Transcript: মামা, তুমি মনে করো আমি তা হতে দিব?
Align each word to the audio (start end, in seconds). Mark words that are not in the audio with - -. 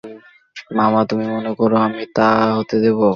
মামা, 0.71 1.01
তুমি 1.09 1.25
মনে 1.33 1.51
করো 1.59 1.75
আমি 1.87 2.03
তা 2.15 2.27
হতে 2.57 2.75
দিব? 2.83 2.99